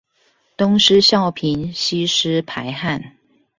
[0.57, 3.17] 東施效顰，吸濕排汗